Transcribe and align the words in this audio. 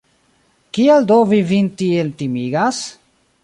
Kial 0.77 1.05
do 1.11 1.19
vi 1.33 1.41
vin 1.51 1.67
tiel 1.83 2.11
timigas? 2.23 2.81